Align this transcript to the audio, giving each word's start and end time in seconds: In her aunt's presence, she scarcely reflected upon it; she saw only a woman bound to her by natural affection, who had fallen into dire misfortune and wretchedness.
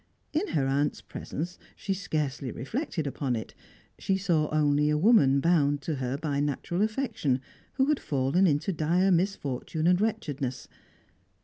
In 0.33 0.47
her 0.53 0.65
aunt's 0.65 0.99
presence, 0.99 1.59
she 1.75 1.93
scarcely 1.93 2.51
reflected 2.51 3.05
upon 3.05 3.35
it; 3.35 3.53
she 3.99 4.17
saw 4.17 4.49
only 4.49 4.89
a 4.89 4.97
woman 4.97 5.39
bound 5.39 5.83
to 5.83 5.97
her 5.97 6.17
by 6.17 6.39
natural 6.39 6.81
affection, 6.81 7.39
who 7.73 7.85
had 7.85 7.99
fallen 7.99 8.47
into 8.47 8.73
dire 8.73 9.11
misfortune 9.11 9.85
and 9.85 10.01
wretchedness. 10.01 10.67